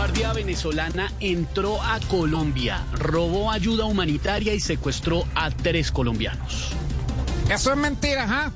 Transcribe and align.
Guardia 0.00 0.32
Venezolana 0.32 1.12
entró 1.20 1.82
a 1.82 2.00
Colombia, 2.00 2.86
robó 2.90 3.50
ayuda 3.50 3.84
humanitaria 3.84 4.54
y 4.54 4.60
secuestró 4.60 5.26
a 5.34 5.50
tres 5.50 5.92
colombianos. 5.92 6.70
Eso 7.50 7.70
es 7.70 7.76
mentira, 7.76 8.26
¿ah? 8.26 8.50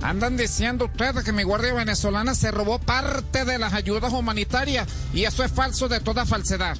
Andan 0.00 0.36
diciendo 0.36 0.84
ustedes 0.84 1.24
que 1.24 1.32
mi 1.32 1.42
guardia 1.42 1.74
venezolana 1.74 2.36
se 2.36 2.52
robó 2.52 2.78
parte 2.78 3.44
de 3.44 3.58
las 3.58 3.72
ayudas 3.72 4.12
humanitarias 4.12 4.86
y 5.12 5.24
eso 5.24 5.42
es 5.42 5.50
falso 5.50 5.88
de 5.88 5.98
toda 5.98 6.24
falsedad. 6.24 6.76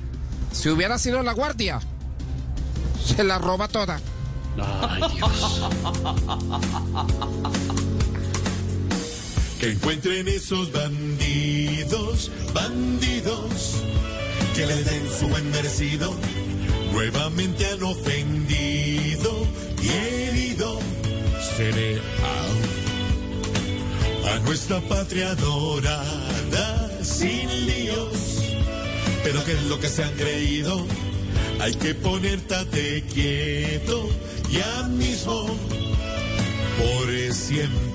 Si 0.53 0.69
hubiera 0.69 0.99
sido 0.99 1.25
la 1.25 1.33
guardia, 1.33 1.81
se 3.05 3.25
la 3.25 3.39
roba 3.39 3.67
toda. 3.67 3.99
Ay, 4.57 5.03
Dios. 5.17 5.63
Que 9.61 9.71
encuentren 9.71 10.29
esos 10.29 10.71
bandidos, 10.71 12.31
bandidos, 12.53 13.83
que 14.55 14.67
les 14.67 14.85
den 14.85 15.09
su 15.19 15.29
buen 15.29 15.51
merecido. 15.51 16.15
Nuevamente 16.93 17.67
han 17.67 17.83
ofendido 17.83 19.47
y 19.83 19.89
herido. 19.89 20.79
Seré 21.57 22.01
a, 24.25 24.35
a 24.35 24.39
nuestra 24.41 24.81
patria 24.83 25.31
adorada 25.31 26.91
sin 27.03 27.67
líos. 27.67 28.43
Pero 29.25 29.43
que 29.45 29.53
es 29.53 29.63
lo 29.65 29.81
que 29.81 29.89
se 29.89 30.05
han 30.05 30.13
creído, 30.15 30.87
hay 31.61 31.75
que 31.75 31.95
ponerte 31.95 33.03
quieto 33.13 34.09
ya 34.51 34.83
mismo 34.89 35.47
por 36.79 37.33
siempre. 37.33 37.86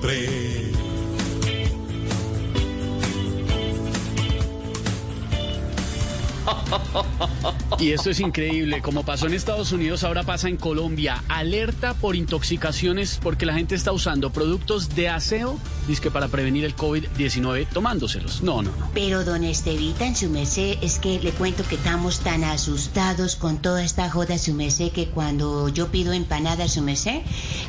Y 7.78 7.92
esto 7.92 8.10
es 8.10 8.20
increíble, 8.20 8.80
como 8.80 9.04
pasó 9.04 9.26
en 9.26 9.34
Estados 9.34 9.72
Unidos, 9.72 10.04
ahora 10.04 10.22
pasa 10.22 10.48
en 10.48 10.56
Colombia. 10.56 11.22
Alerta 11.28 11.94
por 11.94 12.16
intoxicaciones 12.16 13.18
porque 13.22 13.46
la 13.46 13.54
gente 13.54 13.74
está 13.74 13.92
usando 13.92 14.30
productos 14.30 14.94
de 14.94 15.08
aseo, 15.08 15.58
que 16.00 16.10
para 16.10 16.28
prevenir 16.28 16.64
el 16.64 16.74
COVID-19 16.74 17.68
tomándoselos. 17.68 18.42
No, 18.42 18.62
no, 18.62 18.70
no. 18.76 18.90
Pero 18.94 19.24
don 19.24 19.44
Estevita, 19.44 20.06
en 20.06 20.16
su 20.16 20.30
merced, 20.30 20.78
es 20.80 20.98
que 20.98 21.20
le 21.20 21.32
cuento 21.32 21.64
que 21.64 21.74
estamos 21.74 22.20
tan 22.20 22.44
asustados 22.44 23.36
con 23.36 23.58
toda 23.58 23.84
esta 23.84 24.10
joda, 24.10 24.38
su 24.38 24.54
merced, 24.54 24.92
que 24.92 25.08
cuando 25.08 25.68
yo 25.68 25.88
pido 25.88 26.12
empanada, 26.12 26.68
su 26.68 26.82
merced, 26.82 27.22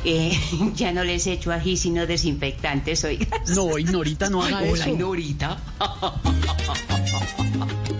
eh, 0.04 0.38
ya 0.74 0.92
no 0.92 1.04
les 1.04 1.26
echo 1.26 1.52
ají, 1.52 1.76
sino 1.76 2.06
desinfectantes, 2.06 3.04
oiga. 3.04 3.26
No, 3.54 3.78
Ignorita, 3.78 4.30
no 4.30 4.42
haga 4.42 4.58
Hola, 4.58 4.68
eso. 4.68 4.90
Ignorita. 4.90 5.58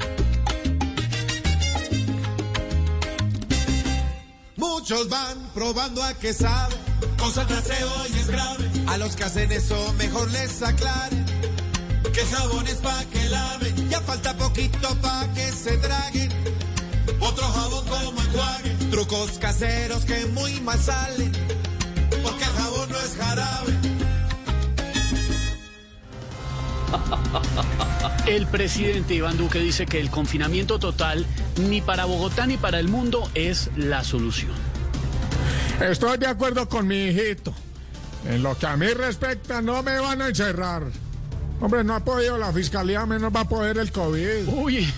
Muchos 4.85 5.09
van 5.09 5.39
probando 5.55 6.03
a 6.03 6.13
que 6.13 6.35
sabe, 6.35 6.75
Cosa 7.17 7.43
de 7.47 7.55
aseo 7.55 7.89
y 8.07 8.19
es 8.19 8.27
grave, 8.29 8.71
a 8.87 8.99
los 8.99 9.17
que 9.17 9.25
hacen 9.25 9.51
eso 9.51 9.95
mejor 9.97 10.31
les 10.31 10.61
aclare. 10.61 11.17
que 12.13 12.21
jabón 12.27 12.67
es 12.67 12.75
pa' 12.75 13.03
que 13.07 13.29
laven, 13.31 13.89
Ya 13.89 14.03
falta 14.03 14.37
poquito 14.37 14.95
pa' 15.01 15.27
que 15.35 15.51
se 15.53 15.79
traguen. 15.79 16.31
otro 17.19 17.47
jabón 17.51 17.87
como 17.87 18.21
enjuague, 18.21 18.71
Trucos 18.91 19.39
caseros 19.39 20.05
que 20.05 20.27
muy 20.27 20.61
mal 20.61 20.79
salen. 20.79 21.33
porque 22.23 22.45
el 22.45 22.51
jabón 22.53 22.91
no 22.91 22.99
es 22.99 23.17
jarabe. 23.17 23.79
El 28.27 28.47
presidente 28.49 29.15
Iván 29.15 29.39
Duque 29.39 29.61
dice 29.61 29.87
que 29.87 29.99
el 29.99 30.11
confinamiento 30.11 30.79
total 30.79 31.25
ni 31.57 31.81
para 31.81 32.05
Bogotá 32.05 32.47
ni 32.47 32.57
para 32.59 32.79
el 32.81 32.89
mundo 32.89 33.31
es 33.35 33.71
la 33.77 34.05
solución. 34.05 34.74
Estoy 35.81 36.19
de 36.19 36.27
acuerdo 36.27 36.69
con 36.69 36.87
mi 36.87 37.07
hijito. 37.07 37.53
En 38.29 38.43
lo 38.43 38.57
que 38.57 38.67
a 38.67 38.77
mí 38.77 38.87
respecta, 38.89 39.61
no 39.61 39.83
me 39.83 39.99
van 39.99 40.23
a 40.23 40.29
encerrar. 40.29 40.85
Hombre, 41.61 41.85
no 41.85 41.95
ha 41.95 42.01
podido 42.01 42.37
la 42.39 42.53
fiscalía, 42.53 43.07
menos 43.07 43.35
va 43.35 43.41
a 43.41 43.49
poder 43.49 43.79
el 43.79 43.93
COVID. 43.93 44.49
Uy, 44.49 44.93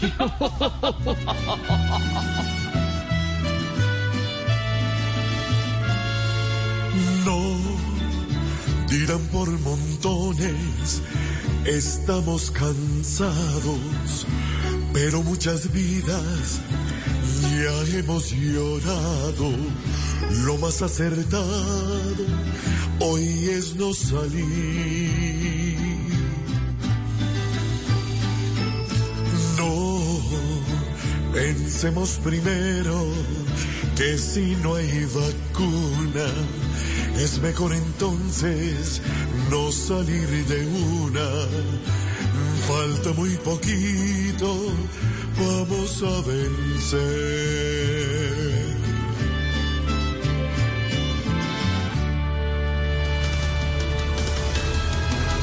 No, 7.25 7.57
dirán 8.89 9.21
por 9.33 9.51
montones, 9.61 11.03
estamos 11.65 12.51
cansados, 12.53 14.27
pero 14.93 15.23
muchas 15.23 15.73
vidas 15.73 16.61
ya 17.63 17.99
hemos 17.99 18.31
llorado. 18.33 19.51
Lo 20.45 20.57
más 20.59 20.83
acertado 20.83 22.25
hoy 23.01 23.49
es 23.51 23.75
no 23.77 23.93
salir. 23.95 25.77
No, 29.59 30.21
pensemos 31.33 32.21
primero 32.23 33.07
que 33.97 34.19
si 34.19 34.57
no 34.63 34.75
hay 34.75 35.07
vacuna, 35.07 36.29
es 37.19 37.41
mejor 37.41 37.73
entonces 37.73 39.01
no 39.51 39.73
salir 39.73 40.47
de 40.47 40.67
una. 41.03 42.06
Falta 42.87 43.13
muy 43.15 43.31
poquito, 43.39 44.47
vamos 45.37 46.03
a 46.05 46.21
vencer. 46.29 46.87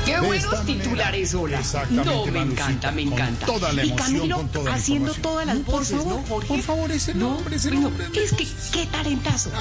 Qué 0.05 0.19
buenos 0.21 0.65
titulares, 0.65 1.33
hola. 1.33 1.61
No, 1.89 2.25
me 2.27 2.39
encanta, 2.39 2.91
me 2.93 3.01
encanta. 3.01 3.45
toda 3.45 3.73
la 3.73 3.83
y 3.83 3.89
emoción, 3.89 4.07
Camilo 4.15 4.35
con 4.37 4.47
toda 4.49 4.69
la 4.69 4.75
haciendo 4.77 5.13
todas 5.15 5.45
las 5.45 5.57
Por 5.57 5.75
voces, 5.75 5.97
favor, 5.97 6.13
¿no, 6.15 6.23
Jorge? 6.27 6.47
por 6.47 6.61
favor, 6.61 6.91
ese 6.93 7.13
No, 7.13 7.33
nombre, 7.33 7.55
ese 7.57 7.71
no, 7.71 7.81
nombre. 7.81 8.07
Es 8.13 8.31
que, 8.31 8.47
qué 8.71 8.85
talentazo. 8.85 9.51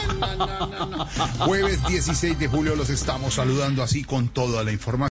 Jueves 1.40 1.84
16 1.88 2.38
de 2.38 2.46
julio 2.46 2.76
los 2.76 2.90
estamos 2.90 3.34
saludando 3.34 3.82
así 3.82 4.04
con 4.04 4.28
toda 4.28 4.62
la 4.62 4.70
información. 4.70 5.11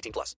18 0.01 0.11
plus. 0.11 0.35